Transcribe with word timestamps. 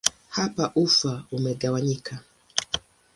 Hapa 0.35 0.65
ufa 0.75 1.13
imegawanyika. 1.35 2.13